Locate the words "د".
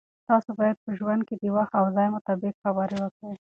1.37-1.43